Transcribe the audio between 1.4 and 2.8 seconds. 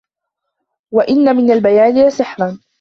الْبَيَانِ لَسِحْرًا